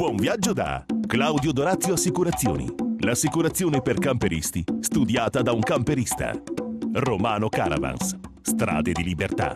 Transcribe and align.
Buon 0.00 0.16
viaggio 0.16 0.54
da 0.54 0.82
Claudio 1.06 1.52
Dorazio 1.52 1.92
Assicurazioni. 1.92 2.66
L'assicurazione 3.00 3.82
per 3.82 3.98
camperisti, 3.98 4.64
studiata 4.80 5.42
da 5.42 5.52
un 5.52 5.60
camperista. 5.60 6.32
Romano 6.94 7.50
Caravans. 7.50 8.18
Strade 8.40 8.92
di 8.92 9.02
libertà. 9.02 9.52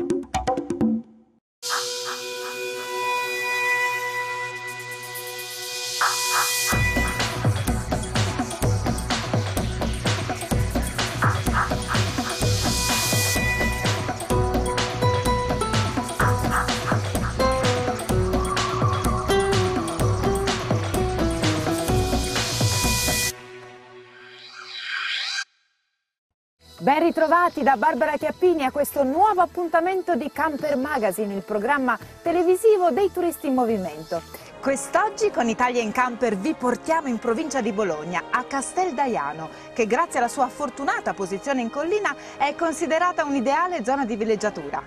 Ritrovati 27.14 27.62
da 27.62 27.76
Barbara 27.76 28.16
Chiappini 28.16 28.64
a 28.64 28.72
questo 28.72 29.04
nuovo 29.04 29.40
appuntamento 29.40 30.16
di 30.16 30.32
Camper 30.32 30.76
Magazine, 30.76 31.32
il 31.32 31.44
programma 31.44 31.96
televisivo 32.22 32.90
dei 32.90 33.12
turisti 33.12 33.46
in 33.46 33.54
movimento. 33.54 34.20
Quest'oggi 34.60 35.30
con 35.30 35.48
Italia 35.48 35.80
in 35.80 35.92
Camper 35.92 36.36
vi 36.36 36.54
portiamo 36.54 37.06
in 37.06 37.20
provincia 37.20 37.60
di 37.60 37.70
Bologna, 37.70 38.24
a 38.30 38.42
Casteldaiano, 38.42 39.48
che 39.72 39.86
grazie 39.86 40.18
alla 40.18 40.26
sua 40.26 40.48
fortunata 40.48 41.14
posizione 41.14 41.60
in 41.60 41.70
collina 41.70 42.16
è 42.36 42.52
considerata 42.56 43.22
un'ideale 43.22 43.84
zona 43.84 44.04
di 44.04 44.16
villeggiatura. 44.16 44.82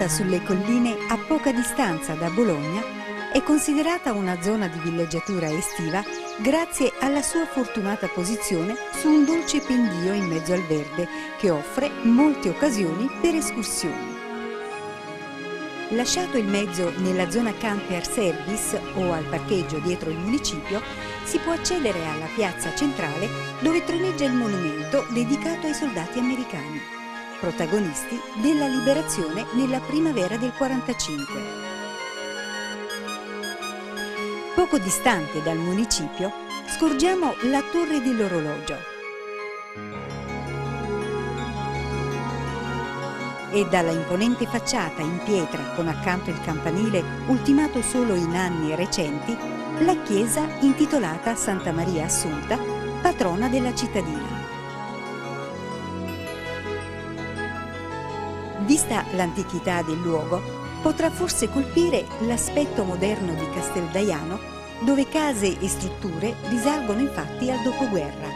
Situata 0.00 0.08
sulle 0.08 0.42
colline 0.44 0.96
a 1.08 1.18
poca 1.18 1.52
distanza 1.52 2.14
da 2.14 2.30
Bologna, 2.30 2.82
è 3.32 3.42
considerata 3.42 4.14
una 4.14 4.40
zona 4.40 4.66
di 4.66 4.78
villeggiatura 4.78 5.50
estiva 5.50 6.02
grazie 6.38 6.90
alla 7.00 7.20
sua 7.20 7.44
fortunata 7.44 8.08
posizione 8.08 8.74
su 8.92 9.08
un 9.08 9.26
dolce 9.26 9.60
pendio 9.60 10.14
in 10.14 10.24
mezzo 10.24 10.54
al 10.54 10.62
verde 10.62 11.06
che 11.36 11.50
offre 11.50 11.90
molte 12.04 12.48
occasioni 12.48 13.10
per 13.20 13.34
escursioni. 13.34 14.16
Lasciato 15.90 16.38
il 16.38 16.46
mezzo 16.46 16.90
nella 17.00 17.28
zona 17.28 17.52
camper 17.52 18.06
service 18.06 18.80
o 18.94 19.12
al 19.12 19.24
parcheggio 19.24 19.80
dietro 19.80 20.08
il 20.08 20.16
municipio, 20.16 20.80
si 21.24 21.38
può 21.40 21.52
accedere 21.52 22.06
alla 22.06 22.28
piazza 22.34 22.74
centrale 22.74 23.28
dove 23.60 23.84
troneggia 23.84 24.24
il 24.24 24.32
monumento 24.32 25.04
dedicato 25.10 25.66
ai 25.66 25.74
soldati 25.74 26.18
americani 26.18 26.99
protagonisti 27.40 28.20
della 28.42 28.66
liberazione 28.66 29.46
nella 29.54 29.80
primavera 29.80 30.36
del 30.36 30.52
45. 30.52 31.34
Poco 34.54 34.78
distante 34.78 35.42
dal 35.42 35.56
municipio 35.56 36.30
scorgiamo 36.76 37.34
la 37.44 37.62
torre 37.72 38.02
dell'orologio. 38.02 38.76
E 43.52 43.66
dalla 43.68 43.90
imponente 43.90 44.46
facciata 44.46 45.00
in 45.00 45.20
pietra 45.24 45.62
con 45.74 45.88
accanto 45.88 46.30
il 46.30 46.40
campanile 46.42 47.02
ultimato 47.26 47.80
solo 47.80 48.14
in 48.14 48.36
anni 48.36 48.76
recenti, 48.76 49.36
la 49.80 49.96
chiesa 50.02 50.46
intitolata 50.60 51.34
Santa 51.34 51.72
Maria 51.72 52.04
Assunta, 52.04 52.58
patrona 53.00 53.48
della 53.48 53.74
cittadina. 53.74 54.39
Vista 58.70 59.04
l'antichità 59.14 59.82
del 59.82 59.98
luogo, 60.00 60.40
potrà 60.80 61.10
forse 61.10 61.50
colpire 61.50 62.06
l'aspetto 62.20 62.84
moderno 62.84 63.34
di 63.34 63.50
Casteldaiano, 63.50 64.38
dove 64.84 65.08
case 65.08 65.58
e 65.58 65.66
strutture 65.66 66.36
risalgono 66.46 67.00
infatti 67.00 67.50
al 67.50 67.60
dopoguerra. 67.62 68.28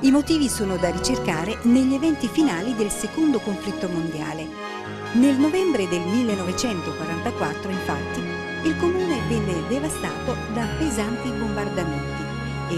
I 0.00 0.10
motivi 0.10 0.50
sono 0.50 0.76
da 0.76 0.90
ricercare 0.90 1.56
negli 1.62 1.94
eventi 1.94 2.28
finali 2.28 2.74
del 2.74 2.90
secondo 2.90 3.38
conflitto 3.38 3.88
mondiale. 3.88 4.46
Nel 5.12 5.38
novembre 5.38 5.88
del 5.88 6.02
1944, 6.02 7.70
infatti, 7.70 8.20
il 8.64 8.76
comune 8.76 9.22
venne 9.26 9.66
devastato 9.68 10.36
da 10.52 10.66
pesanti 10.76 11.30
bombardamenti 11.30 12.01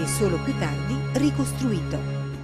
e 0.01 0.07
solo 0.07 0.37
più 0.43 0.53
tardi 0.57 0.95
ricostruito. 1.13 1.97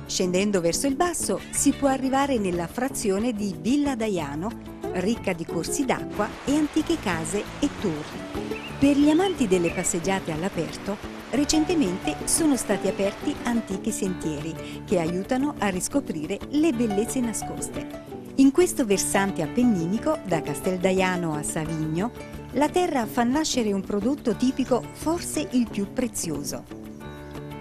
Scendendo 0.06 0.62
verso 0.62 0.88
il 0.88 0.96
basso 0.96 1.40
si 1.52 1.72
può 1.72 1.90
arrivare 1.90 2.38
nella 2.38 2.68
frazione 2.68 3.34
di 3.34 3.56
Villa 3.60 3.96
Daiano, 3.96 4.50
ricca 4.94 5.34
di 5.34 5.46
corsi 5.46 5.86
d'acqua 5.86 6.28
e 6.46 6.56
antiche 6.56 6.98
case 7.00 7.44
e 7.60 7.70
torri. 7.80 8.60
Per 8.80 8.98
gli 8.98 9.10
amanti 9.10 9.48
delle 9.48 9.70
passeggiate 9.70 10.32
all'aperto, 10.32 10.98
recentemente 11.32 12.16
sono 12.26 12.58
stati 12.58 12.88
aperti 12.88 13.36
antichi 13.44 13.92
sentieri 13.92 14.84
che 14.86 15.00
aiutano 15.00 15.56
a 15.60 15.68
riscoprire 15.68 16.40
le 16.50 16.72
bellezze 16.74 17.20
nascoste. 17.20 18.10
In 18.36 18.52
questo 18.52 18.86
versante 18.86 19.42
appenninico, 19.42 20.18
da 20.26 20.42
Casteldaiano 20.42 21.36
a 21.36 21.44
Savigno, 21.44 22.12
la 22.54 22.70
terra 22.70 23.06
fa 23.06 23.24
nascere 23.24 23.72
un 23.72 23.82
prodotto 23.82 24.36
tipico 24.36 24.84
forse 24.94 25.48
il 25.52 25.70
più 25.70 25.94
prezioso, 25.94 26.81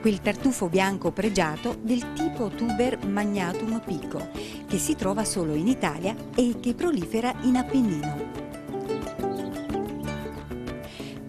quel 0.01 0.21
tartufo 0.21 0.69
bianco 0.69 1.13
pregiato 1.13 1.77
del 1.81 2.13
tipo 2.15 2.49
tuber 2.49 3.07
magnatum 3.07 3.81
pico, 3.85 4.29
che 4.67 4.79
si 4.79 4.97
trova 4.97 5.25
solo 5.25 5.55
in 5.55 5.69
Italia 5.69 6.15
e 6.35 6.57
che 6.61 6.75
prolifera 6.75 7.35
in 7.43 7.57
Appennino. 7.57 8.41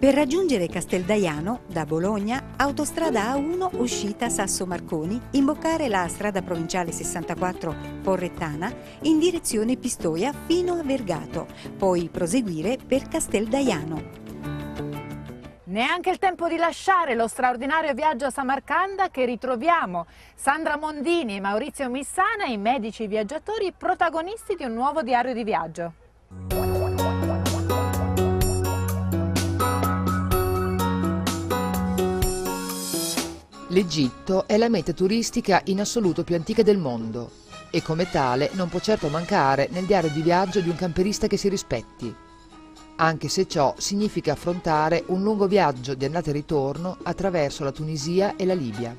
Per 0.02 0.14
raggiungere 0.14 0.66
Casteldaiano, 0.66 1.60
da 1.68 1.86
Bologna, 1.86 2.54
autostrada 2.56 3.36
A1 3.36 3.78
uscita 3.78 4.28
Sasso 4.30 4.66
Marconi, 4.66 5.20
imboccare 5.30 5.86
la 5.86 6.08
strada 6.08 6.42
provinciale 6.42 6.90
64 6.90 8.00
Porrettana 8.02 8.74
in 9.02 9.20
direzione 9.20 9.76
Pistoia 9.76 10.32
fino 10.46 10.72
a 10.74 10.82
Vergato, 10.82 11.46
poi 11.78 12.08
proseguire 12.10 12.78
per 12.84 13.06
Casteldaiano. 13.06 14.31
Neanche 15.72 16.10
il 16.10 16.18
tempo 16.18 16.48
di 16.48 16.56
lasciare 16.56 17.14
lo 17.14 17.26
straordinario 17.26 17.94
viaggio 17.94 18.26
a 18.26 18.30
Samarcanda 18.30 19.08
che 19.08 19.24
ritroviamo 19.24 20.04
Sandra 20.34 20.76
Mondini 20.76 21.36
e 21.36 21.40
Maurizio 21.40 21.88
Missana, 21.88 22.44
i 22.44 22.58
medici 22.58 23.06
viaggiatori 23.06 23.72
protagonisti 23.72 24.54
di 24.54 24.64
un 24.64 24.74
nuovo 24.74 25.00
diario 25.00 25.32
di 25.32 25.42
viaggio. 25.42 25.94
L'Egitto 33.68 34.46
è 34.46 34.58
la 34.58 34.68
meta 34.68 34.92
turistica 34.92 35.62
in 35.64 35.80
assoluto 35.80 36.22
più 36.22 36.34
antica 36.34 36.62
del 36.62 36.76
mondo 36.76 37.30
e 37.70 37.80
come 37.80 38.10
tale 38.10 38.50
non 38.52 38.68
può 38.68 38.78
certo 38.78 39.08
mancare 39.08 39.68
nel 39.70 39.86
diario 39.86 40.10
di 40.10 40.20
viaggio 40.20 40.60
di 40.60 40.68
un 40.68 40.76
camperista 40.76 41.26
che 41.28 41.38
si 41.38 41.48
rispetti 41.48 42.14
anche 43.02 43.28
se 43.28 43.48
ciò 43.48 43.74
significa 43.78 44.32
affrontare 44.32 45.02
un 45.08 45.24
lungo 45.24 45.48
viaggio 45.48 45.94
di 45.94 46.04
andata 46.04 46.30
e 46.30 46.34
ritorno 46.34 46.98
attraverso 47.02 47.64
la 47.64 47.72
Tunisia 47.72 48.36
e 48.36 48.46
la 48.46 48.54
Libia. 48.54 48.94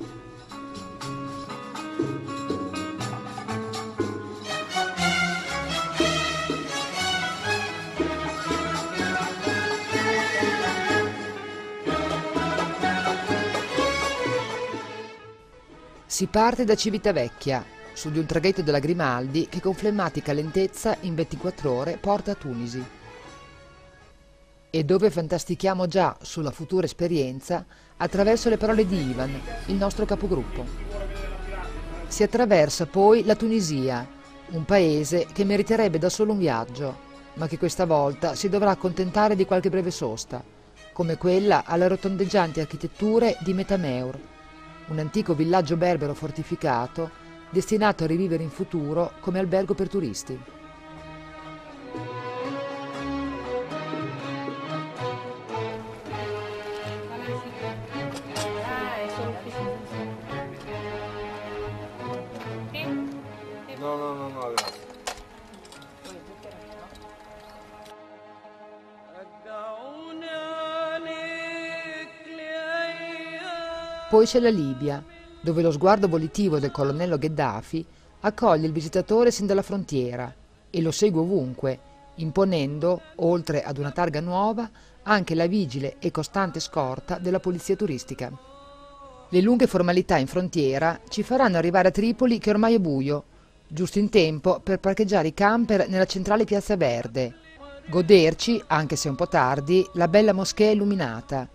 Si 16.04 16.26
parte 16.26 16.64
da 16.64 16.76
Civitavecchia, 16.76 17.64
su 17.94 18.10
di 18.10 18.18
un 18.18 18.26
traghetto 18.26 18.60
della 18.60 18.78
Grimaldi 18.78 19.48
che 19.48 19.60
con 19.60 19.72
flemmatica 19.72 20.34
lentezza 20.34 20.94
in 21.00 21.14
24 21.14 21.72
ore 21.72 21.96
porta 21.96 22.32
a 22.32 22.34
Tunisi 22.34 23.02
e 24.74 24.82
dove 24.82 25.08
fantastichiamo 25.08 25.86
già 25.86 26.16
sulla 26.20 26.50
futura 26.50 26.84
esperienza 26.84 27.64
attraverso 27.96 28.48
le 28.48 28.56
parole 28.56 28.84
di 28.84 29.08
Ivan, 29.08 29.30
il 29.66 29.76
nostro 29.76 30.04
capogruppo. 30.04 30.66
Si 32.08 32.24
attraversa 32.24 32.86
poi 32.86 33.24
la 33.24 33.36
Tunisia, 33.36 34.04
un 34.48 34.64
paese 34.64 35.28
che 35.32 35.44
meriterebbe 35.44 35.98
da 35.98 36.08
solo 36.08 36.32
un 36.32 36.38
viaggio, 36.38 36.96
ma 37.34 37.46
che 37.46 37.56
questa 37.56 37.86
volta 37.86 38.34
si 38.34 38.48
dovrà 38.48 38.70
accontentare 38.70 39.36
di 39.36 39.46
qualche 39.46 39.70
breve 39.70 39.92
sosta, 39.92 40.42
come 40.92 41.18
quella 41.18 41.62
alle 41.64 41.86
rotondeggianti 41.86 42.58
architetture 42.58 43.36
di 43.42 43.52
Metameur, 43.52 44.18
un 44.88 44.98
antico 44.98 45.34
villaggio 45.34 45.76
berbero 45.76 46.14
fortificato 46.14 47.08
destinato 47.50 48.02
a 48.02 48.08
rivivere 48.08 48.42
in 48.42 48.50
futuro 48.50 49.12
come 49.20 49.38
albergo 49.38 49.74
per 49.74 49.88
turisti. 49.88 50.36
Poi 74.14 74.26
c'è 74.26 74.38
la 74.38 74.48
Libia, 74.48 75.04
dove 75.40 75.60
lo 75.60 75.72
sguardo 75.72 76.06
volitivo 76.06 76.60
del 76.60 76.70
colonnello 76.70 77.18
Gheddafi 77.18 77.84
accoglie 78.20 78.64
il 78.64 78.72
visitatore 78.72 79.32
sin 79.32 79.46
dalla 79.46 79.60
frontiera 79.60 80.32
e 80.70 80.80
lo 80.80 80.92
segue 80.92 81.20
ovunque, 81.20 81.80
imponendo, 82.14 83.00
oltre 83.16 83.64
ad 83.64 83.76
una 83.76 83.90
targa 83.90 84.20
nuova, 84.20 84.70
anche 85.02 85.34
la 85.34 85.48
vigile 85.48 85.96
e 85.98 86.12
costante 86.12 86.60
scorta 86.60 87.18
della 87.18 87.40
polizia 87.40 87.74
turistica. 87.74 88.30
Le 89.30 89.40
lunghe 89.40 89.66
formalità 89.66 90.16
in 90.16 90.28
frontiera 90.28 91.00
ci 91.08 91.24
faranno 91.24 91.56
arrivare 91.56 91.88
a 91.88 91.90
Tripoli 91.90 92.38
che 92.38 92.50
ormai 92.50 92.74
è 92.74 92.78
buio, 92.78 93.24
giusto 93.66 93.98
in 93.98 94.10
tempo 94.10 94.60
per 94.60 94.78
parcheggiare 94.78 95.26
i 95.26 95.34
camper 95.34 95.88
nella 95.88 96.06
centrale 96.06 96.44
Piazza 96.44 96.76
Verde, 96.76 97.34
goderci, 97.90 98.62
anche 98.68 98.94
se 98.94 99.08
un 99.08 99.16
po' 99.16 99.26
tardi, 99.26 99.84
la 99.94 100.06
bella 100.06 100.32
moschea 100.32 100.70
illuminata 100.70 101.48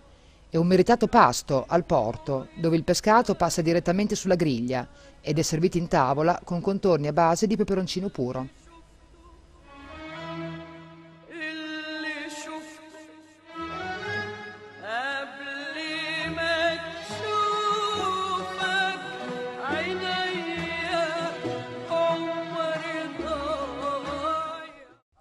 e 0.50 0.58
un 0.58 0.66
meritato 0.66 1.06
pasto 1.06 1.64
al 1.66 1.84
porto, 1.84 2.48
dove 2.56 2.76
il 2.76 2.84
pescato 2.84 3.36
passa 3.36 3.62
direttamente 3.62 4.16
sulla 4.16 4.34
griglia 4.34 4.86
ed 5.20 5.38
è 5.38 5.42
servito 5.42 5.78
in 5.78 5.86
tavola 5.86 6.40
con 6.44 6.60
contorni 6.60 7.06
a 7.06 7.12
base 7.12 7.46
di 7.46 7.56
peperoncino 7.56 8.08
puro. 8.08 8.48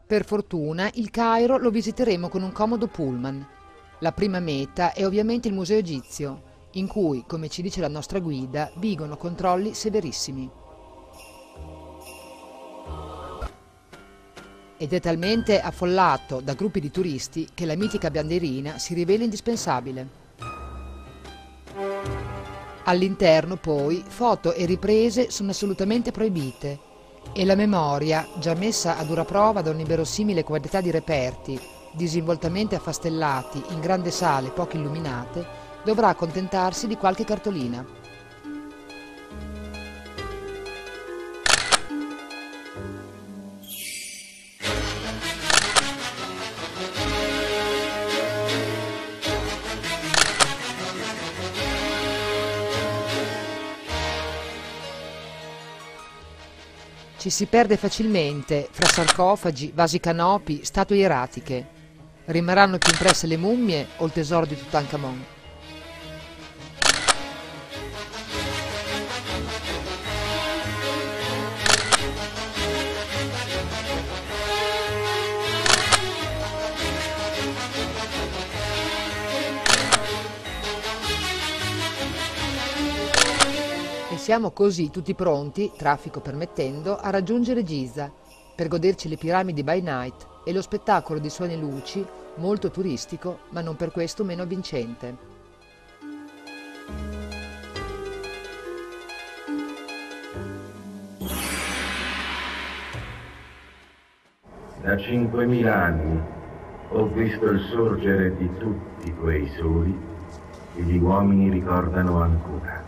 Per 0.07 0.25
fortuna 0.25 0.89
il 0.95 1.11
Cairo 1.11 1.57
lo 1.57 1.69
visiteremo 1.69 2.29
con 2.29 2.41
un 2.41 2.51
comodo 2.51 2.87
pullman 2.87 3.57
la 4.01 4.13
prima 4.13 4.39
meta 4.39 4.93
è 4.93 5.05
ovviamente 5.05 5.49
il 5.49 5.53
Museo 5.53 5.77
Egizio, 5.77 6.43
in 6.73 6.87
cui, 6.87 7.25
come 7.27 7.49
ci 7.49 7.61
dice 7.61 7.81
la 7.81 7.89
nostra 7.89 8.19
guida, 8.19 8.71
vigono 8.75 9.17
controlli 9.17 9.73
severissimi. 9.73 10.49
Ed 14.77 14.93
è 14.93 15.01
talmente 15.01 15.59
affollato 15.59 16.39
da 16.39 16.53
gruppi 16.53 16.79
di 16.79 16.89
turisti 16.89 17.49
che 17.53 17.65
la 17.65 17.75
mitica 17.75 18.09
bandierina 18.09 18.77
si 18.77 18.93
rivela 18.93 19.25
indispensabile. 19.25 20.07
All'interno 22.85 23.57
poi 23.57 24.01
foto 24.07 24.53
e 24.53 24.65
riprese 24.65 25.29
sono 25.29 25.49
assolutamente 25.49 26.11
proibite 26.11 26.79
e 27.33 27.43
la 27.43 27.55
memoria, 27.55 28.25
già 28.39 28.53
messa 28.53 28.97
a 28.97 29.03
dura 29.03 29.25
prova 29.25 29.61
da 29.61 29.71
un'inverosimile 29.71 30.45
quantità 30.45 30.79
di 30.79 30.89
reperti, 30.89 31.59
disinvoltamente 31.93 32.75
affastellati 32.75 33.63
in 33.69 33.79
grandi 33.79 34.11
sale 34.11 34.49
poco 34.49 34.77
illuminate, 34.77 35.45
dovrà 35.83 36.09
accontentarsi 36.09 36.87
di 36.87 36.97
qualche 36.97 37.23
cartolina. 37.23 37.85
Ci 57.19 57.29
si 57.29 57.47
perde 57.47 57.75
facilmente 57.75 58.69
fra 58.71 58.87
sarcofagi, 58.87 59.73
vasi 59.75 59.99
canopi, 59.99 60.63
statue 60.63 60.95
ieratiche. 60.95 61.78
Rimarranno 62.29 62.77
più 62.77 62.91
impresse 62.91 63.25
le 63.25 63.37
mummie 63.37 63.87
o 63.97 64.05
il 64.05 64.11
tesoro 64.11 64.45
di 64.45 64.55
Tutankhamon. 64.55 65.25
E 84.11 84.17
siamo 84.17 84.51
così 84.51 84.91
tutti 84.91 85.15
pronti, 85.15 85.71
traffico 85.75 86.19
permettendo, 86.19 86.95
a 86.95 87.09
raggiungere 87.09 87.63
Giza 87.63 88.11
per 88.55 88.67
goderci 88.67 89.09
le 89.09 89.15
piramidi 89.15 89.63
by 89.63 89.81
night 89.81 90.27
e 90.43 90.51
lo 90.51 90.61
spettacolo 90.61 91.17
di 91.17 91.29
suoni 91.29 91.53
e 91.53 91.57
luci, 91.57 92.05
molto 92.39 92.71
turistico, 92.71 93.39
ma 93.49 93.61
non 93.61 93.75
per 93.75 93.91
questo 93.91 94.23
meno 94.23 94.45
vincente. 94.45 95.37
Da 104.81 104.97
cinquemila 104.97 105.75
anni 105.75 106.19
ho 106.89 107.05
visto 107.09 107.45
il 107.45 107.59
sorgere 107.71 108.35
di 108.37 108.49
tutti 108.57 109.13
quei 109.13 109.47
soli 109.59 109.95
che 110.73 110.81
gli 110.81 110.97
uomini 110.97 111.49
ricordano 111.49 112.21
ancora. 112.21 112.83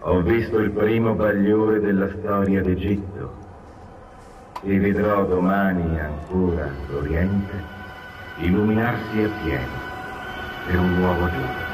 Ho 0.00 0.20
visto 0.20 0.58
il 0.58 0.70
primo 0.70 1.14
bagliore 1.14 1.80
della 1.80 2.08
storia 2.10 2.60
d'Egitto 2.60 3.45
e 4.66 4.80
vedrò 4.80 5.24
domani 5.24 5.96
ancora 6.00 6.68
l'Oriente 6.88 7.62
illuminarsi 8.38 9.22
appieno 9.22 9.72
per 10.66 10.78
un 10.80 10.94
nuovo 10.94 11.30
giorno. 11.30 11.64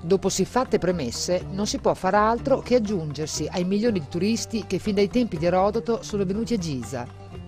Dopo 0.00 0.28
siffatte 0.30 0.78
premesse, 0.78 1.44
non 1.50 1.66
si 1.66 1.78
può 1.78 1.92
far 1.92 2.14
altro 2.14 2.60
che 2.60 2.76
aggiungersi 2.76 3.46
ai 3.50 3.64
milioni 3.64 3.98
di 3.98 4.08
turisti 4.08 4.64
che 4.66 4.78
fin 4.78 4.94
dai 4.94 5.08
tempi 5.08 5.36
di 5.36 5.44
Erodoto 5.44 6.02
sono 6.02 6.24
venuti 6.24 6.54
a 6.54 6.58
Giza, 6.58 7.06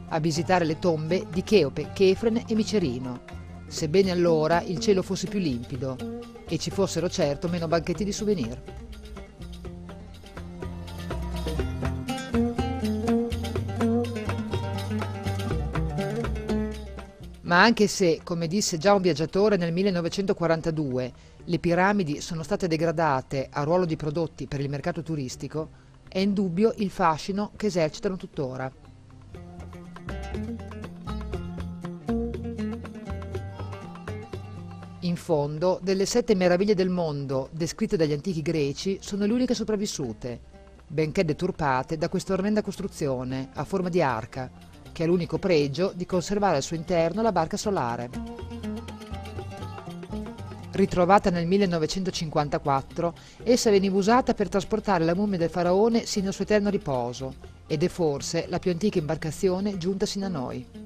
a 0.08 0.20
visitare 0.20 0.66
le 0.66 0.78
tombe 0.78 1.24
di 1.30 1.42
Cheope, 1.42 1.92
Chefren 1.94 2.42
e 2.46 2.54
Micerino, 2.54 3.20
sebbene 3.68 4.10
allora 4.10 4.60
il 4.60 4.78
cielo 4.80 5.02
fosse 5.02 5.28
più 5.28 5.38
limpido 5.38 6.36
e 6.48 6.58
ci 6.58 6.70
fossero 6.70 7.08
certo 7.08 7.48
meno 7.48 7.68
banchetti 7.68 8.04
di 8.04 8.12
souvenir. 8.12 8.62
Ma 17.42 17.62
anche 17.62 17.86
se, 17.86 18.20
come 18.22 18.46
disse 18.46 18.76
già 18.76 18.92
un 18.92 19.00
viaggiatore 19.00 19.56
nel 19.56 19.72
1942, 19.72 21.12
le 21.44 21.58
piramidi 21.58 22.20
sono 22.20 22.42
state 22.42 22.68
degradate 22.68 23.48
a 23.50 23.62
ruolo 23.62 23.86
di 23.86 23.96
prodotti 23.96 24.46
per 24.46 24.60
il 24.60 24.68
mercato 24.68 25.02
turistico, 25.02 25.70
è 26.08 26.18
indubbio 26.18 26.74
il 26.76 26.90
fascino 26.90 27.52
che 27.56 27.66
esercitano 27.66 28.16
tuttora. 28.16 28.70
In 35.08 35.16
fondo, 35.16 35.80
delle 35.82 36.04
sette 36.04 36.34
meraviglie 36.34 36.74
del 36.74 36.90
mondo 36.90 37.48
descritte 37.52 37.96
dagli 37.96 38.12
antichi 38.12 38.42
greci, 38.42 38.98
sono 39.00 39.24
le 39.24 39.32
uniche 39.32 39.54
sopravvissute, 39.54 40.38
benché 40.86 41.24
deturpate 41.24 41.96
da 41.96 42.10
questa 42.10 42.34
orrenda 42.34 42.60
costruzione 42.60 43.48
a 43.54 43.64
forma 43.64 43.88
di 43.88 44.02
arca, 44.02 44.50
che 44.92 45.04
ha 45.04 45.06
l'unico 45.06 45.38
pregio 45.38 45.92
di 45.96 46.04
conservare 46.04 46.56
al 46.56 46.62
suo 46.62 46.76
interno 46.76 47.22
la 47.22 47.32
barca 47.32 47.56
solare. 47.56 48.10
Ritrovata 50.72 51.30
nel 51.30 51.46
1954, 51.46 53.14
essa 53.44 53.70
veniva 53.70 53.96
usata 53.96 54.34
per 54.34 54.50
trasportare 54.50 55.06
la 55.06 55.14
mummia 55.14 55.38
del 55.38 55.48
faraone 55.48 56.04
sino 56.04 56.28
al 56.28 56.34
suo 56.34 56.44
eterno 56.44 56.68
riposo 56.68 57.34
ed 57.66 57.82
è 57.82 57.88
forse 57.88 58.44
la 58.48 58.58
più 58.58 58.70
antica 58.70 58.98
imbarcazione 58.98 59.78
giunta 59.78 60.04
sino 60.04 60.26
a 60.26 60.28
noi. 60.28 60.77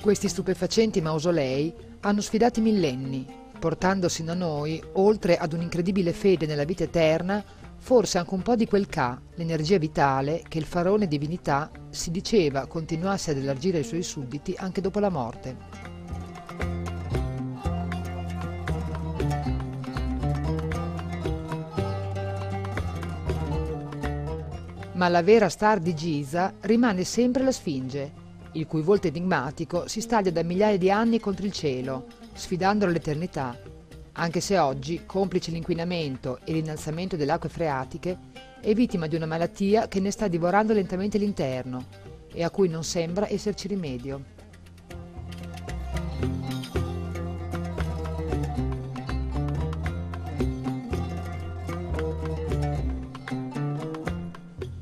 Questi 0.00 0.28
stupefacenti 0.28 1.02
mausolei 1.02 1.74
hanno 2.00 2.22
sfidato 2.22 2.58
i 2.58 2.62
millenni, 2.62 3.26
portando 3.58 4.08
sino 4.08 4.32
a 4.32 4.34
noi, 4.34 4.82
oltre 4.94 5.36
ad 5.36 5.52
un'incredibile 5.52 6.14
fede 6.14 6.46
nella 6.46 6.64
vita 6.64 6.84
eterna, 6.84 7.44
forse 7.76 8.16
anche 8.16 8.32
un 8.32 8.40
po' 8.40 8.56
di 8.56 8.66
quel 8.66 8.86
Ka, 8.86 9.20
l'energia 9.34 9.76
vitale 9.76 10.42
che 10.48 10.56
il 10.56 10.64
faraone 10.64 11.06
divinità 11.06 11.70
si 11.90 12.10
diceva 12.10 12.66
continuasse 12.66 13.32
ad 13.32 13.36
elargire 13.36 13.76
ai 13.76 13.84
suoi 13.84 14.02
sudditi 14.02 14.54
anche 14.56 14.80
dopo 14.80 15.00
la 15.00 15.10
morte. 15.10 15.56
Ma 24.94 25.08
la 25.08 25.22
vera 25.22 25.50
star 25.50 25.78
di 25.78 25.94
Giza 25.94 26.54
rimane 26.60 27.04
sempre 27.04 27.42
la 27.42 27.52
Sfinge, 27.52 28.19
il 28.52 28.66
cui 28.66 28.82
volto 28.82 29.06
enigmatico 29.06 29.86
si 29.86 30.00
staglia 30.00 30.30
da 30.30 30.42
migliaia 30.42 30.76
di 30.76 30.90
anni 30.90 31.20
contro 31.20 31.46
il 31.46 31.52
cielo, 31.52 32.06
sfidando 32.32 32.86
l'eternità, 32.86 33.56
anche 34.12 34.40
se 34.40 34.58
oggi, 34.58 35.02
complice 35.06 35.50
l'inquinamento 35.50 36.40
e 36.44 36.52
l'innalzamento 36.52 37.16
delle 37.16 37.32
acque 37.32 37.48
freatiche, 37.48 38.18
è 38.60 38.74
vittima 38.74 39.06
di 39.06 39.16
una 39.16 39.26
malattia 39.26 39.88
che 39.88 40.00
ne 40.00 40.10
sta 40.10 40.28
divorando 40.28 40.72
lentamente 40.72 41.16
l'interno 41.16 41.86
e 42.32 42.42
a 42.42 42.50
cui 42.50 42.68
non 42.68 42.84
sembra 42.84 43.30
esserci 43.32 43.68
rimedio. 43.68 44.38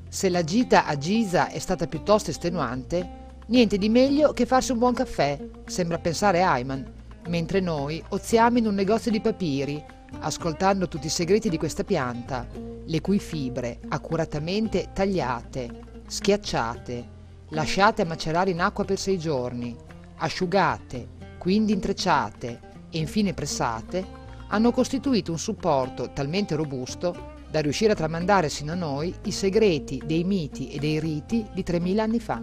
Se 0.08 0.28
la 0.30 0.42
gita 0.42 0.84
a 0.84 0.98
Giza 0.98 1.48
è 1.48 1.60
stata 1.60 1.86
piuttosto 1.86 2.30
estenuante, 2.30 3.27
niente 3.48 3.78
di 3.78 3.88
meglio 3.88 4.32
che 4.32 4.46
farsi 4.46 4.72
un 4.72 4.78
buon 4.78 4.94
caffè, 4.94 5.38
sembra 5.66 5.98
pensare 5.98 6.42
Ayman, 6.42 6.92
mentre 7.28 7.60
noi 7.60 8.02
oziamo 8.08 8.58
in 8.58 8.66
un 8.66 8.74
negozio 8.74 9.10
di 9.10 9.20
papiri, 9.20 9.82
ascoltando 10.20 10.88
tutti 10.88 11.06
i 11.06 11.10
segreti 11.10 11.48
di 11.48 11.58
questa 11.58 11.84
pianta, 11.84 12.46
le 12.84 13.00
cui 13.00 13.18
fibre, 13.18 13.80
accuratamente 13.88 14.90
tagliate, 14.92 16.02
schiacciate, 16.06 17.16
lasciate 17.50 18.02
a 18.02 18.06
macerare 18.06 18.50
in 18.50 18.60
acqua 18.60 18.84
per 18.84 18.98
sei 18.98 19.18
giorni, 19.18 19.76
asciugate, 20.16 21.16
quindi 21.38 21.72
intrecciate 21.72 22.60
e 22.90 22.98
infine 22.98 23.34
pressate, 23.34 24.16
hanno 24.48 24.72
costituito 24.72 25.30
un 25.30 25.38
supporto 25.38 26.10
talmente 26.12 26.54
robusto 26.54 27.36
da 27.50 27.60
riuscire 27.60 27.92
a 27.92 27.96
tramandare 27.96 28.48
sino 28.48 28.72
a 28.72 28.76
noi 28.76 29.14
i 29.24 29.30
segreti 29.30 30.02
dei 30.04 30.24
miti 30.24 30.70
e 30.70 30.78
dei 30.78 31.00
riti 31.00 31.46
di 31.52 31.62
3000 31.62 32.02
anni 32.02 32.20
fa. 32.20 32.42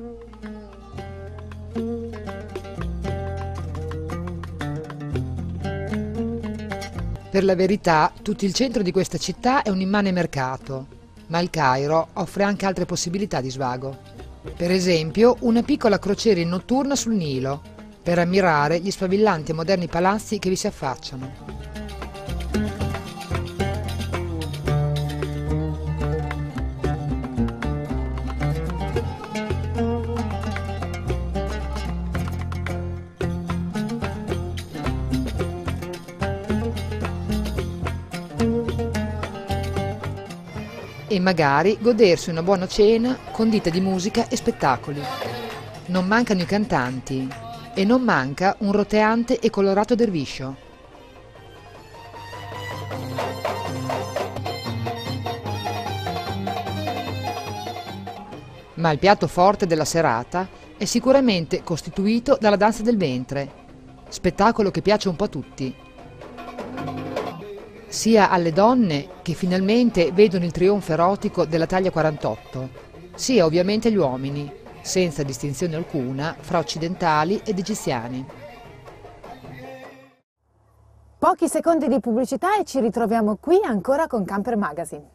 Per 7.35 7.43
la 7.43 7.53
verità, 7.53 8.13
tutto 8.21 8.45
il 8.45 8.53
centro 8.53 8.81
di 8.81 8.93
questa 8.93 9.17
città 9.17 9.61
è 9.61 9.67
un 9.67 9.81
immane 9.81 10.13
mercato, 10.13 10.87
ma 11.27 11.39
il 11.39 11.49
Cairo 11.49 12.07
offre 12.13 12.45
anche 12.45 12.65
altre 12.65 12.85
possibilità 12.85 13.41
di 13.41 13.49
svago. 13.49 13.97
Per 14.55 14.71
esempio, 14.71 15.35
una 15.41 15.61
piccola 15.61 15.99
crociera 15.99 16.39
in 16.39 16.47
notturna 16.47 16.95
sul 16.95 17.13
Nilo, 17.13 17.61
per 18.01 18.19
ammirare 18.19 18.79
gli 18.79 18.89
sfavillanti 18.89 19.51
e 19.51 19.53
moderni 19.53 19.87
palazzi 19.87 20.39
che 20.39 20.47
vi 20.47 20.55
si 20.55 20.67
affacciano. 20.67 21.74
E 41.15 41.19
magari 41.21 41.77
godersi 41.79 42.29
una 42.29 42.43
buona 42.43 42.67
cena 42.67 43.17
condita 43.31 43.69
di 43.69 43.79
musica 43.79 44.27
e 44.27 44.35
spettacoli. 44.35 45.01
Non 45.85 46.05
mancano 46.05 46.41
i 46.41 46.45
cantanti 46.45 47.25
e 47.73 47.85
non 47.85 48.01
manca 48.01 48.57
un 48.59 48.73
roteante 48.73 49.39
e 49.39 49.49
colorato 49.49 49.95
derviscio. 49.95 50.57
Ma 58.73 58.91
il 58.91 58.99
piatto 58.99 59.27
forte 59.27 59.65
della 59.65 59.85
serata 59.85 60.49
è 60.75 60.83
sicuramente 60.83 61.63
costituito 61.63 62.37
dalla 62.37 62.57
danza 62.57 62.83
del 62.83 62.97
ventre, 62.97 63.49
spettacolo 64.09 64.69
che 64.69 64.81
piace 64.81 65.07
un 65.07 65.15
po' 65.15 65.23
a 65.23 65.29
tutti 65.29 65.84
sia 67.95 68.29
alle 68.29 68.51
donne 68.51 69.07
che 69.21 69.33
finalmente 69.33 70.11
vedono 70.11 70.43
il 70.43 70.51
trionfo 70.51 70.91
erotico 70.91 71.45
della 71.45 71.65
taglia 71.65 71.91
48, 71.91 72.69
sia 73.15 73.45
ovviamente 73.45 73.87
agli 73.87 73.95
uomini, 73.95 74.51
senza 74.81 75.23
distinzione 75.23 75.77
alcuna 75.77 76.35
fra 76.37 76.59
occidentali 76.59 77.39
ed 77.45 77.57
egiziani. 77.57 78.25
Pochi 81.17 81.47
secondi 81.47 81.87
di 81.87 82.01
pubblicità 82.01 82.57
e 82.59 82.65
ci 82.65 82.81
ritroviamo 82.81 83.37
qui 83.37 83.61
ancora 83.63 84.07
con 84.07 84.25
Camper 84.25 84.57
Magazine. 84.57 85.14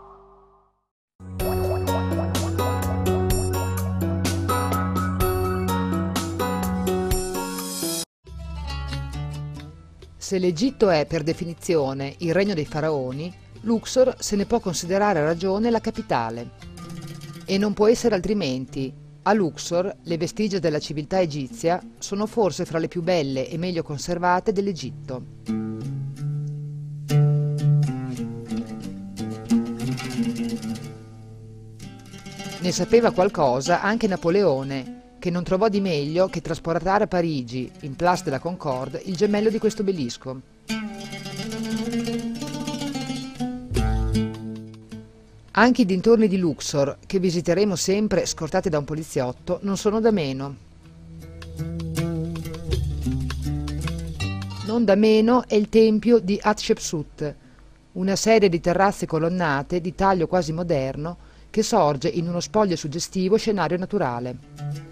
Se 10.31 10.39
l'Egitto 10.39 10.89
è 10.89 11.05
per 11.05 11.23
definizione 11.23 12.15
il 12.19 12.33
regno 12.33 12.53
dei 12.53 12.63
faraoni, 12.63 13.35
Luxor 13.63 14.15
se 14.17 14.37
ne 14.37 14.45
può 14.45 14.61
considerare 14.61 15.19
a 15.19 15.25
ragione 15.25 15.69
la 15.69 15.81
capitale. 15.81 16.51
E 17.43 17.57
non 17.57 17.73
può 17.73 17.89
essere 17.89 18.15
altrimenti. 18.15 18.93
A 19.23 19.33
Luxor 19.33 19.93
le 20.03 20.17
vestigia 20.17 20.59
della 20.59 20.79
civiltà 20.79 21.19
egizia 21.19 21.83
sono 21.99 22.27
forse 22.27 22.63
fra 22.63 22.79
le 22.79 22.87
più 22.87 23.01
belle 23.01 23.49
e 23.49 23.57
meglio 23.57 23.83
conservate 23.83 24.53
dell'Egitto. 24.53 25.23
Ne 32.61 32.71
sapeva 32.71 33.11
qualcosa 33.11 33.81
anche 33.81 34.07
Napoleone, 34.07 35.00
che 35.21 35.29
non 35.29 35.43
trovò 35.43 35.69
di 35.69 35.79
meglio 35.81 36.29
che 36.29 36.41
trasportare 36.41 37.03
a 37.03 37.07
Parigi, 37.07 37.71
in 37.81 37.95
Place 37.95 38.23
de 38.23 38.31
la 38.31 38.39
Concorde, 38.39 38.99
il 39.05 39.15
gemello 39.15 39.51
di 39.51 39.59
questo 39.59 39.83
obelisco. 39.83 40.41
Anche 45.51 45.81
i 45.83 45.85
dintorni 45.85 46.27
di 46.27 46.37
Luxor, 46.37 46.97
che 47.05 47.19
visiteremo 47.19 47.75
sempre 47.75 48.25
scortati 48.25 48.69
da 48.69 48.79
un 48.79 48.83
poliziotto, 48.83 49.59
non 49.61 49.77
sono 49.77 49.99
da 49.99 50.09
meno. 50.09 50.55
Non 54.65 54.83
da 54.83 54.95
meno 54.95 55.43
è 55.47 55.53
il 55.53 55.69
tempio 55.69 56.17
di 56.17 56.39
Hatshepsut, 56.41 57.35
una 57.91 58.15
serie 58.15 58.49
di 58.49 58.59
terrazze 58.59 59.05
colonnate 59.05 59.81
di 59.81 59.93
taglio 59.93 60.25
quasi 60.25 60.51
moderno 60.51 61.15
che 61.51 61.61
sorge 61.61 62.07
in 62.07 62.27
uno 62.27 62.39
spoglio 62.39 62.75
suggestivo 62.75 63.37
scenario 63.37 63.77
naturale. 63.77 64.90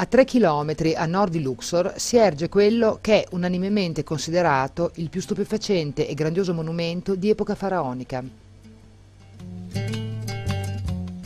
A 0.00 0.06
tre 0.06 0.24
chilometri 0.24 0.94
a 0.94 1.06
nord 1.06 1.32
di 1.32 1.42
Luxor 1.42 1.94
si 1.96 2.16
erge 2.16 2.48
quello 2.48 2.98
che 3.00 3.24
è 3.24 3.26
unanimemente 3.32 4.04
considerato 4.04 4.92
il 4.94 5.10
più 5.10 5.20
stupefacente 5.20 6.06
e 6.06 6.14
grandioso 6.14 6.54
monumento 6.54 7.16
di 7.16 7.30
epoca 7.30 7.56
faraonica. 7.56 8.22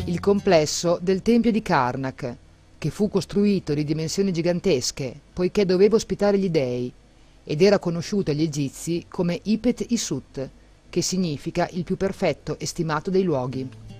Il 0.06 0.20
complesso 0.20 0.98
del 1.02 1.20
Tempio 1.20 1.50
di 1.50 1.60
Karnak, 1.60 2.36
che 2.78 2.88
fu 2.88 3.10
costruito 3.10 3.74
di 3.74 3.84
dimensioni 3.84 4.32
gigantesche 4.32 5.20
poiché 5.34 5.66
doveva 5.66 5.96
ospitare 5.96 6.38
gli 6.38 6.48
dei 6.48 6.90
ed 7.44 7.60
era 7.60 7.78
conosciuto 7.78 8.30
agli 8.30 8.42
egizi 8.42 9.04
come 9.06 9.38
Ipet 9.42 9.84
Isut, 9.90 10.48
che 10.88 11.02
significa 11.02 11.68
il 11.72 11.84
più 11.84 11.98
perfetto 11.98 12.58
e 12.58 12.64
stimato 12.64 13.10
dei 13.10 13.22
luoghi. 13.22 13.91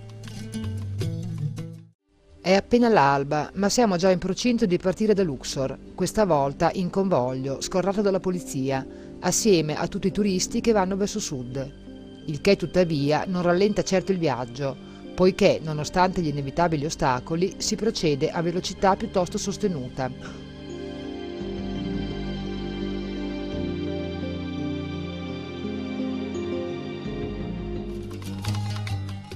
È 2.45 2.55
appena 2.55 2.89
l'alba, 2.89 3.53
ma 3.55 3.69
siamo 3.69 3.95
già 3.95 4.11
in 4.11 4.19
procinto 4.19 4.67
di 4.67 4.77
partire 4.77 5.15
da 5.15 5.23
Luxor, 5.23 5.79
questa 5.95 6.25
volta 6.25 6.73
in 6.73 6.91
convoglio, 6.91 7.61
scorrato 7.61 8.01
dalla 8.01 8.19
polizia, 8.19 8.85
assieme 9.21 9.77
a 9.77 9.87
tutti 9.87 10.09
i 10.09 10.11
turisti 10.11 10.61
che 10.61 10.73
vanno 10.73 10.97
verso 10.97 11.21
sud. 11.21 12.25
Il 12.27 12.41
che 12.41 12.57
tuttavia 12.57 13.27
non 13.29 13.43
rallenta 13.43 13.85
certo 13.85 14.11
il 14.11 14.19
viaggio, 14.19 14.77
poiché, 15.15 15.61
nonostante 15.63 16.21
gli 16.21 16.27
inevitabili 16.27 16.85
ostacoli, 16.85 17.55
si 17.59 17.77
procede 17.77 18.33
a 18.33 18.43
velocità 18.43 18.97
piuttosto 18.97 19.39
sostenuta. 19.39 20.11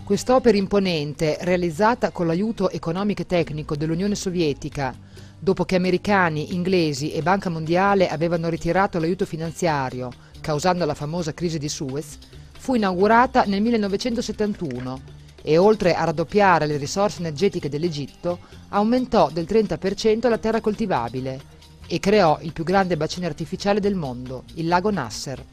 Quest'opera 0.06 0.56
imponente, 0.56 1.36
realizzata 1.40 2.12
con 2.12 2.28
l'aiuto 2.28 2.70
economico 2.70 3.22
e 3.22 3.26
tecnico 3.26 3.74
dell'Unione 3.74 4.14
Sovietica, 4.14 4.94
dopo 5.36 5.64
che 5.64 5.74
americani, 5.74 6.54
inglesi 6.54 7.10
e 7.10 7.22
Banca 7.22 7.50
Mondiale 7.50 8.06
avevano 8.08 8.48
ritirato 8.48 9.00
l'aiuto 9.00 9.26
finanziario, 9.26 10.12
causando 10.40 10.84
la 10.84 10.94
famosa 10.94 11.34
crisi 11.34 11.58
di 11.58 11.68
Suez, 11.68 12.18
fu 12.56 12.76
inaugurata 12.76 13.42
nel 13.46 13.60
1971 13.62 15.00
e 15.42 15.58
oltre 15.58 15.94
a 15.94 16.04
raddoppiare 16.04 16.66
le 16.66 16.76
risorse 16.76 17.18
energetiche 17.18 17.68
dell'Egitto, 17.68 18.38
aumentò 18.68 19.28
del 19.32 19.46
30% 19.48 20.28
la 20.28 20.38
terra 20.38 20.60
coltivabile 20.60 21.40
e 21.88 21.98
creò 21.98 22.38
il 22.42 22.52
più 22.52 22.62
grande 22.62 22.96
bacino 22.96 23.26
artificiale 23.26 23.80
del 23.80 23.96
mondo, 23.96 24.44
il 24.54 24.68
lago 24.68 24.92
Nasser. 24.92 25.44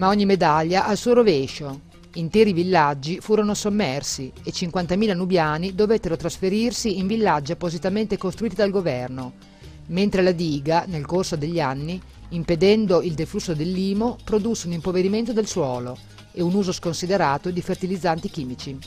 Ma 0.00 0.08
ogni 0.08 0.24
medaglia 0.24 0.86
ha 0.86 0.92
il 0.92 0.96
suo 0.96 1.12
rovescio. 1.12 1.82
Interi 2.14 2.54
villaggi 2.54 3.20
furono 3.20 3.52
sommersi 3.52 4.32
e 4.42 4.50
50.000 4.50 5.14
nubiani 5.14 5.74
dovettero 5.74 6.16
trasferirsi 6.16 6.96
in 6.96 7.06
villaggi 7.06 7.52
appositamente 7.52 8.16
costruiti 8.16 8.54
dal 8.54 8.70
governo, 8.70 9.34
mentre 9.88 10.22
la 10.22 10.32
diga, 10.32 10.84
nel 10.86 11.04
corso 11.04 11.36
degli 11.36 11.60
anni, 11.60 12.00
impedendo 12.30 13.02
il 13.02 13.12
deflusso 13.12 13.52
dell'Imo, 13.52 14.16
produsse 14.24 14.68
un 14.68 14.72
impoverimento 14.72 15.34
del 15.34 15.46
suolo 15.46 15.98
e 16.32 16.40
un 16.40 16.54
uso 16.54 16.72
sconsiderato 16.72 17.50
di 17.50 17.60
fertilizzanti 17.60 18.30
chimici. 18.30 18.78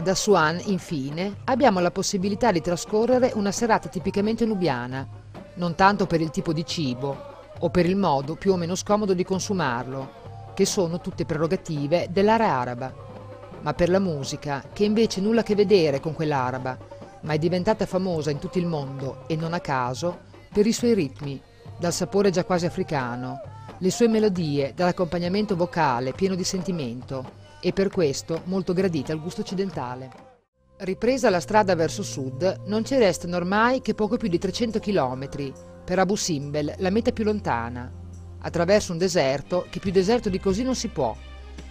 Ad 0.00 0.08
Assuan, 0.08 0.58
infine, 0.64 1.40
abbiamo 1.44 1.78
la 1.78 1.90
possibilità 1.90 2.50
di 2.50 2.62
trascorrere 2.62 3.32
una 3.34 3.52
serata 3.52 3.90
tipicamente 3.90 4.46
nubiana, 4.46 5.06
non 5.56 5.74
tanto 5.74 6.06
per 6.06 6.22
il 6.22 6.30
tipo 6.30 6.54
di 6.54 6.64
cibo 6.64 7.14
o 7.58 7.68
per 7.68 7.84
il 7.84 7.96
modo 7.96 8.34
più 8.34 8.52
o 8.52 8.56
meno 8.56 8.74
scomodo 8.76 9.12
di 9.12 9.24
consumarlo, 9.24 10.52
che 10.54 10.64
sono 10.64 11.02
tutte 11.02 11.26
prerogative 11.26 12.08
dell'area 12.10 12.50
araba, 12.50 12.94
ma 13.60 13.74
per 13.74 13.90
la 13.90 13.98
musica, 13.98 14.64
che 14.72 14.84
invece 14.84 15.20
nulla 15.20 15.40
a 15.40 15.44
che 15.44 15.54
vedere 15.54 16.00
con 16.00 16.14
quella 16.14 16.38
araba, 16.38 16.78
ma 17.20 17.34
è 17.34 17.38
diventata 17.38 17.84
famosa 17.84 18.30
in 18.30 18.38
tutto 18.38 18.56
il 18.56 18.64
mondo 18.64 19.24
e 19.26 19.36
non 19.36 19.52
a 19.52 19.60
caso 19.60 20.20
per 20.50 20.66
i 20.66 20.72
suoi 20.72 20.94
ritmi, 20.94 21.38
dal 21.78 21.92
sapore 21.92 22.30
già 22.30 22.46
quasi 22.46 22.64
africano, 22.64 23.38
le 23.76 23.90
sue 23.90 24.08
melodie 24.08 24.72
dall'accompagnamento 24.74 25.56
vocale 25.56 26.12
pieno 26.12 26.36
di 26.36 26.44
sentimento 26.44 27.39
e 27.60 27.72
per 27.72 27.90
questo 27.90 28.42
molto 28.44 28.72
gradita 28.72 29.12
al 29.12 29.20
gusto 29.20 29.42
occidentale. 29.42 30.28
Ripresa 30.78 31.28
la 31.28 31.40
strada 31.40 31.74
verso 31.74 32.02
sud, 32.02 32.62
non 32.66 32.84
ci 32.84 32.96
restano 32.96 33.36
ormai 33.36 33.82
che 33.82 33.94
poco 33.94 34.16
più 34.16 34.28
di 34.28 34.38
300 34.38 34.78
km 34.78 35.28
per 35.84 35.98
Abu 35.98 36.16
Simbel, 36.16 36.74
la 36.78 36.90
meta 36.90 37.12
più 37.12 37.24
lontana, 37.24 37.92
attraverso 38.40 38.92
un 38.92 38.98
deserto 38.98 39.66
che 39.68 39.78
più 39.78 39.90
deserto 39.90 40.30
di 40.30 40.40
così 40.40 40.62
non 40.62 40.74
si 40.74 40.88
può 40.88 41.14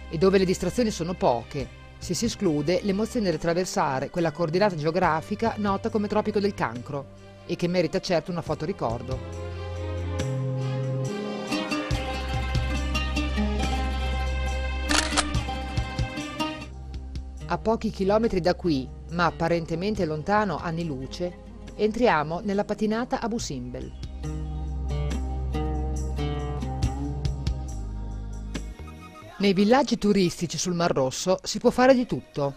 e 0.08 0.16
dove 0.16 0.38
le 0.38 0.44
distrazioni 0.44 0.90
sono 0.90 1.14
poche, 1.14 1.68
se 1.98 2.14
si 2.14 2.26
esclude 2.26 2.80
l'emozione 2.82 3.30
di 3.30 3.36
attraversare 3.36 4.10
quella 4.10 4.30
coordinata 4.32 4.76
geografica 4.76 5.54
nota 5.58 5.90
come 5.90 6.08
Tropico 6.08 6.38
del 6.38 6.54
Cancro 6.54 7.06
e 7.46 7.56
che 7.56 7.68
merita 7.68 8.00
certo 8.00 8.30
una 8.30 8.42
foto 8.42 8.64
ricordo. 8.64 9.49
A 17.52 17.58
pochi 17.58 17.90
chilometri 17.90 18.40
da 18.40 18.54
qui, 18.54 18.88
ma 19.10 19.24
apparentemente 19.24 20.04
lontano 20.04 20.58
anni 20.58 20.84
luce, 20.84 21.64
entriamo 21.74 22.38
nella 22.44 22.64
patinata 22.64 23.20
Abu 23.20 23.38
Simbel. 23.38 23.92
Nei 29.38 29.52
villaggi 29.52 29.98
turistici 29.98 30.58
sul 30.58 30.74
Mar 30.74 30.92
Rosso 30.92 31.40
si 31.42 31.58
può 31.58 31.70
fare 31.70 31.92
di 31.92 32.06
tutto. 32.06 32.54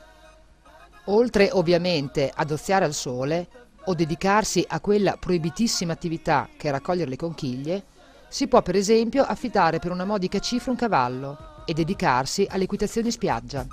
Oltre 1.06 1.50
ovviamente 1.52 2.32
ad 2.32 2.52
oziare 2.52 2.86
al 2.86 2.94
sole 2.94 3.48
o 3.86 3.96
dedicarsi 3.96 4.64
a 4.68 4.80
quella 4.80 5.18
proibitissima 5.18 5.92
attività 5.92 6.48
che 6.56 6.68
è 6.68 6.72
raccogliere 6.72 7.10
le 7.10 7.16
conchiglie, 7.16 7.84
si 8.28 8.48
può 8.48 8.62
per 8.62 8.76
esempio 8.76 9.24
affittare 9.24 9.80
per 9.80 9.90
una 9.90 10.06
modica 10.06 10.38
cifra 10.38 10.70
un 10.70 10.78
cavallo 10.78 11.64
e 11.66 11.74
dedicarsi 11.74 12.46
all'equitazione 12.48 13.10
spiaggia. 13.10 13.66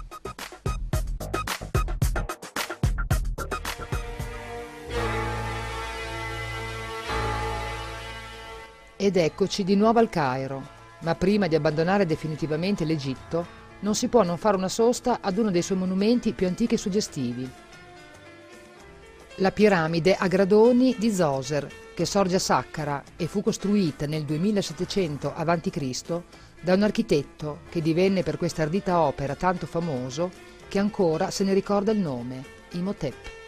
Ed 9.03 9.17
eccoci 9.17 9.65
di 9.65 9.77
nuovo 9.77 9.99
al 9.99 10.11
Cairo, 10.11 10.63
ma 11.05 11.15
prima 11.15 11.47
di 11.47 11.55
abbandonare 11.55 12.05
definitivamente 12.05 12.85
l'Egitto, 12.85 13.47
non 13.81 13.95
si 13.95 14.09
può 14.09 14.23
non 14.25 14.37
fare 14.37 14.59
una 14.59 14.69
sosta 14.69 15.21
ad 15.23 15.39
uno 15.39 15.51
dei 15.51 15.63
suoi 15.63 15.79
monumenti 15.79 16.35
più 16.35 16.47
antichi 16.47 16.75
e 16.75 16.77
suggestivi. 16.77 17.51
La 19.37 19.53
piramide 19.53 20.17
a 20.17 20.27
gradoni 20.27 20.95
di 20.99 21.11
Zoser, 21.11 21.67
che 21.95 22.05
sorge 22.05 22.37
a 22.37 22.41
Saqqara 22.41 23.03
e 23.17 23.27
fu 23.27 23.43
costruita 23.43 24.05
nel 24.05 24.25
2700 24.25 25.33
a.C. 25.35 26.21
da 26.61 26.75
un 26.75 26.83
architetto 26.83 27.61
che 27.71 27.81
divenne 27.81 28.23
per 28.23 28.37
questa 28.37 28.65
ardita 28.65 29.01
opera 29.01 29.35
tanto 29.35 29.65
famoso 29.65 30.31
che 30.69 30.79
ancora 30.79 31.31
se 31.31 31.43
ne 31.43 31.55
ricorda 31.55 31.91
il 31.91 32.01
nome, 32.01 32.45
Imhotep. 32.73 33.40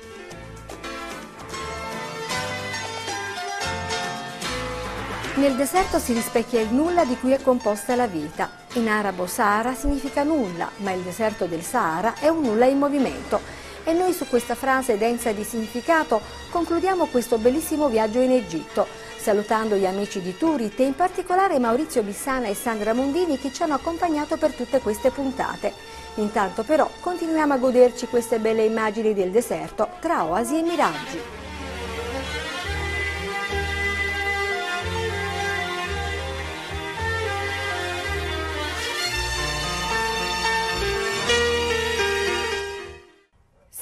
Nel 5.35 5.55
deserto 5.57 5.99
si 5.99 6.12
rispecchia 6.12 6.61
il 6.61 6.75
nulla 6.75 7.07
di 7.07 7.16
cui 7.16 7.33
è 7.33 7.40
composta 7.40 7.95
la 7.95 8.07
vita. 8.07 8.51
In 8.75 8.87
arabo 8.87 9.27
Sahara 9.27 9.75
significa 9.75 10.25
nulla, 10.25 10.71
ma 10.77 10.92
il 10.92 11.01
deserto 11.01 11.47
del 11.47 11.62
Sahara 11.62 12.16
è 12.21 12.29
un 12.29 12.42
nulla 12.42 12.66
in 12.66 12.77
movimento. 12.77 13.40
E 13.85 13.95
noi 13.95 14.12
su 14.12 14.29
questa 14.29 14.55
frase 14.55 14.99
densa 14.99 15.33
di 15.33 15.42
significato 15.42 16.21
concludiamo 16.51 17.07
questo 17.07 17.38
bellissimo 17.38 17.88
viaggio 17.88 18.21
in 18.21 18.31
Egitto, 18.31 18.87
salutando 19.16 19.75
gli 19.77 19.87
amici 19.87 20.21
di 20.21 20.37
Turit 20.37 20.79
e 20.79 20.85
in 20.85 20.95
particolare 20.95 21.59
Maurizio 21.59 22.03
Bissana 22.03 22.49
e 22.49 22.55
Sandra 22.55 22.92
Mondini 22.92 23.38
che 23.38 23.51
ci 23.55 23.62
hanno 23.62 23.75
accompagnato 23.75 24.37
per 24.37 24.53
tutte 24.53 24.81
queste 24.81 25.11
puntate. 25.11 25.73
Intanto 26.16 26.62
però 26.62 26.88
continuiamo 27.01 27.55
a 27.55 27.59
goderci 27.59 28.07
queste 28.07 28.38
belle 28.38 28.64
immagini 28.64 29.14
del 29.14 29.31
deserto 29.31 29.88
tra 29.99 30.25
oasi 30.25 30.59
e 30.59 30.62
miraggi. 30.62 31.41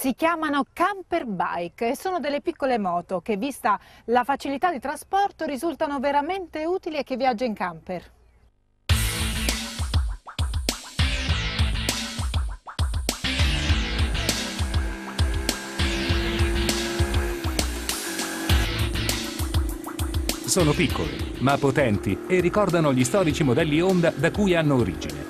Si 0.00 0.14
chiamano 0.14 0.64
camper 0.72 1.26
bike 1.26 1.90
e 1.90 1.94
sono 1.94 2.20
delle 2.20 2.40
piccole 2.40 2.78
moto 2.78 3.20
che, 3.20 3.36
vista 3.36 3.78
la 4.06 4.24
facilità 4.24 4.72
di 4.72 4.80
trasporto, 4.80 5.44
risultano 5.44 5.98
veramente 5.98 6.64
utili 6.64 6.96
a 6.96 7.02
chi 7.02 7.16
viaggia 7.16 7.44
in 7.44 7.52
camper. 7.52 8.10
Sono 20.46 20.72
piccoli, 20.72 21.36
ma 21.40 21.58
potenti 21.58 22.20
e 22.26 22.40
ricordano 22.40 22.94
gli 22.94 23.04
storici 23.04 23.44
modelli 23.44 23.82
Honda 23.82 24.10
da 24.16 24.30
cui 24.30 24.54
hanno 24.54 24.76
origine. 24.76 25.29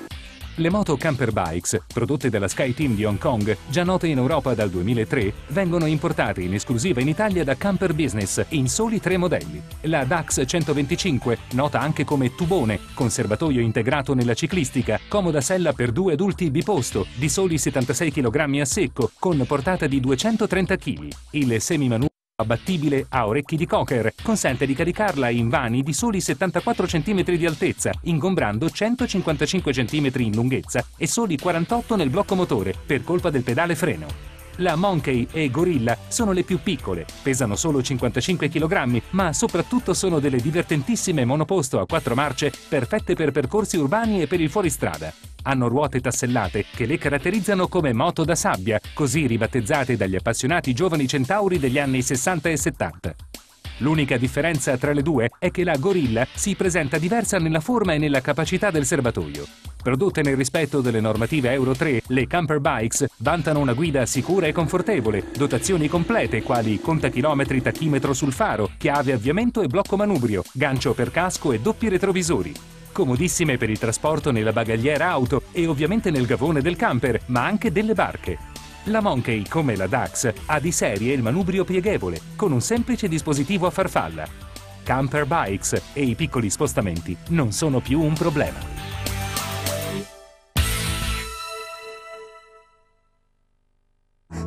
Le 0.61 0.69
moto 0.69 0.95
Camper 0.95 1.31
Bikes, 1.31 1.85
prodotte 1.91 2.29
dalla 2.29 2.47
Sky 2.47 2.75
Team 2.75 2.93
di 2.93 3.03
Hong 3.03 3.17
Kong, 3.17 3.57
già 3.69 3.83
note 3.83 4.05
in 4.05 4.19
Europa 4.19 4.53
dal 4.53 4.69
2003, 4.69 5.33
vengono 5.47 5.87
importate 5.87 6.43
in 6.43 6.53
esclusiva 6.53 7.01
in 7.01 7.07
Italia 7.07 7.43
da 7.43 7.55
Camper 7.57 7.95
Business 7.95 8.45
in 8.49 8.69
soli 8.69 8.99
tre 8.99 9.17
modelli. 9.17 9.59
La 9.85 10.03
DAX 10.03 10.43
125, 10.45 11.39
nota 11.53 11.79
anche 11.79 12.03
come 12.03 12.35
tubone, 12.35 12.79
conservatoio 12.93 13.59
integrato 13.59 14.13
nella 14.13 14.35
ciclistica, 14.35 14.99
comoda 15.07 15.41
sella 15.41 15.73
per 15.73 15.91
due 15.91 16.13
adulti 16.13 16.51
biposto, 16.51 17.07
di 17.15 17.27
soli 17.27 17.57
76 17.57 18.11
kg 18.11 18.59
a 18.59 18.65
secco, 18.65 19.09
con 19.17 19.43
portata 19.47 19.87
di 19.87 19.99
230 19.99 20.75
kg. 20.75 21.07
Il 21.31 21.59
semimanuale 21.59 22.10
abbattibile 22.41 23.05
a 23.09 23.27
orecchi 23.27 23.55
di 23.55 23.65
cocker, 23.65 24.13
consente 24.21 24.65
di 24.65 24.73
caricarla 24.73 25.29
in 25.29 25.49
vani 25.49 25.81
di 25.81 25.93
soli 25.93 26.19
74 26.19 26.85
cm 26.85 27.23
di 27.23 27.45
altezza, 27.45 27.91
ingombrando 28.03 28.69
155 28.69 29.71
cm 29.71 30.11
in 30.17 30.35
lunghezza 30.35 30.85
e 30.97 31.07
soli 31.07 31.37
48 31.37 31.95
nel 31.95 32.09
blocco 32.09 32.35
motore 32.35 32.75
per 32.85 33.03
colpa 33.03 33.29
del 33.29 33.43
pedale 33.43 33.75
freno. 33.75 34.30
La 34.57 34.75
Monkey 34.75 35.27
e 35.31 35.49
Gorilla 35.49 35.97
sono 36.07 36.33
le 36.33 36.43
più 36.43 36.59
piccole, 36.61 37.05
pesano 37.23 37.55
solo 37.55 37.81
55 37.81 38.49
kg, 38.49 39.01
ma 39.11 39.33
soprattutto 39.33 39.93
sono 39.93 40.19
delle 40.19 40.39
divertentissime 40.39 41.25
monoposto 41.25 41.79
a 41.79 41.85
quattro 41.85 42.15
marce 42.15 42.51
perfette 42.67 43.15
per 43.15 43.31
percorsi 43.31 43.77
urbani 43.77 44.21
e 44.21 44.27
per 44.27 44.41
il 44.41 44.49
fuoristrada. 44.49 45.13
Hanno 45.43 45.67
ruote 45.67 46.01
tassellate 46.01 46.65
che 46.75 46.85
le 46.85 46.97
caratterizzano 46.97 47.67
come 47.67 47.93
moto 47.93 48.23
da 48.23 48.35
sabbia, 48.35 48.79
così 48.93 49.25
ribattezzate 49.25 49.97
dagli 49.97 50.15
appassionati 50.15 50.73
giovani 50.73 51.07
centauri 51.07 51.57
degli 51.57 51.79
anni 51.79 52.01
60 52.01 52.49
e 52.49 52.57
70. 52.57 53.15
L'unica 53.77 54.17
differenza 54.17 54.77
tra 54.77 54.93
le 54.93 55.01
due 55.01 55.31
è 55.39 55.49
che 55.49 55.63
la 55.63 55.75
Gorilla 55.77 56.27
si 56.31 56.55
presenta 56.55 56.99
diversa 56.99 57.39
nella 57.39 57.61
forma 57.61 57.93
e 57.93 57.97
nella 57.97 58.21
capacità 58.21 58.69
del 58.69 58.85
serbatoio. 58.85 59.70
Prodotte 59.81 60.21
nel 60.21 60.35
rispetto 60.35 60.79
delle 60.79 60.99
normative 60.99 61.51
Euro 61.53 61.73
3, 61.73 62.03
le 62.07 62.27
camper 62.27 62.59
bikes 62.59 63.07
vantano 63.17 63.59
una 63.59 63.73
guida 63.73 64.05
sicura 64.05 64.45
e 64.45 64.51
confortevole, 64.51 65.25
dotazioni 65.35 65.87
complete 65.87 66.43
quali 66.43 66.79
contachilometri 66.79 67.63
tachimetro 67.63 68.13
sul 68.13 68.31
faro, 68.31 68.69
chiave 68.77 69.13
avviamento 69.13 69.63
e 69.63 69.67
blocco 69.67 69.97
manubrio, 69.97 70.43
gancio 70.53 70.93
per 70.93 71.09
casco 71.09 71.51
e 71.51 71.59
doppi 71.59 71.89
retrovisori. 71.89 72.53
Comodissime 72.91 73.57
per 73.57 73.71
il 73.71 73.79
trasporto 73.79 74.31
nella 74.31 74.53
bagagliera 74.53 75.09
auto 75.09 75.43
e 75.51 75.65
ovviamente 75.65 76.11
nel 76.11 76.27
gavone 76.27 76.61
del 76.61 76.75
camper, 76.75 77.21
ma 77.27 77.45
anche 77.45 77.71
delle 77.71 77.95
barche. 77.95 78.37
La 78.85 79.01
Monkey, 79.01 79.47
come 79.47 79.75
la 79.75 79.87
Dax, 79.87 80.31
ha 80.45 80.59
di 80.59 80.71
serie 80.71 81.13
il 81.13 81.23
manubrio 81.23 81.63
pieghevole, 81.63 82.19
con 82.35 82.51
un 82.51 82.61
semplice 82.61 83.07
dispositivo 83.07 83.65
a 83.65 83.71
farfalla. 83.71 84.27
Camper 84.83 85.25
bikes 85.25 85.81
e 85.93 86.03
i 86.03 86.13
piccoli 86.13 86.51
spostamenti 86.51 87.17
non 87.29 87.51
sono 87.51 87.79
più 87.79 87.99
un 87.99 88.13
problema. 88.13 89.10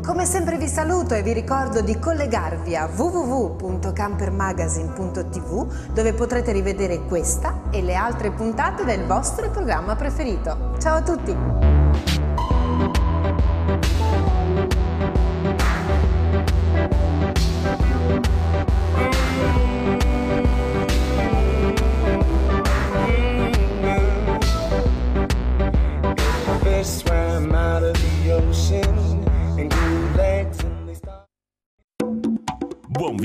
Come 0.04 0.26
sempre 0.26 0.58
vi 0.58 0.68
saluto 0.68 1.14
e 1.14 1.22
vi 1.22 1.32
ricordo 1.32 1.80
di 1.80 1.98
collegarvi 1.98 2.76
a 2.76 2.86
www.campermagazine.tv 2.94 5.92
dove 5.94 6.12
potrete 6.12 6.52
rivedere 6.52 7.06
questa 7.06 7.62
e 7.70 7.80
le 7.80 7.94
altre 7.94 8.30
puntate 8.30 8.84
del 8.84 9.06
vostro 9.06 9.48
programma 9.48 9.96
preferito. 9.96 10.74
Ciao 10.78 10.96
a 10.96 11.02
tutti! 11.02 11.63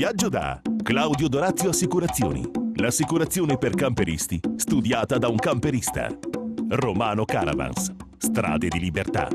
Viaggio 0.00 0.30
da 0.30 0.58
Claudio 0.82 1.28
Dorazio 1.28 1.68
Assicurazioni. 1.68 2.50
L'assicurazione 2.76 3.58
per 3.58 3.74
camperisti 3.74 4.40
studiata 4.56 5.18
da 5.18 5.28
un 5.28 5.36
camperista. 5.36 6.08
Romano 6.70 7.26
Caravans. 7.26 7.92
Strade 8.16 8.68
di 8.68 8.78
libertà. 8.78 9.28